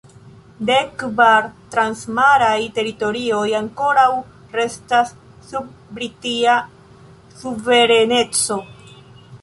[0.67, 4.09] Dekkvar transmaraj teritorioj ankoraŭ
[4.61, 5.13] restas
[5.51, 6.57] sub Britia
[7.45, 8.61] suvereneco.